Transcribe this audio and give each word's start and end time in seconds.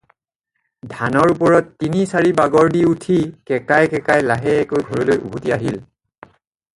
ধানৰ 0.93 1.33
ওপৰত 1.33 1.67
তিনি 1.83 2.05
চাৰি 2.13 2.31
বাগৰ 2.39 2.71
দি 2.75 2.81
উঠি 2.93 3.17
কেঁকাই 3.51 3.91
কেঁকাই 3.91 4.25
লাহেকৈ 4.31 4.87
ঘৰলৈ 4.89 5.21
উভতি 5.29 5.55
আহিল। 5.59 5.79